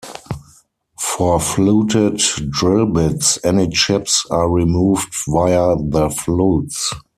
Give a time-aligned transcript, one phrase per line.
[0.99, 6.91] For fluted drill bits, any chips are removed via the flutes.